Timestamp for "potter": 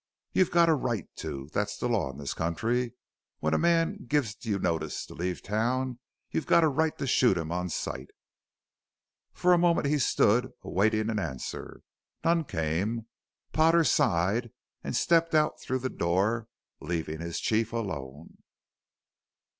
13.53-13.83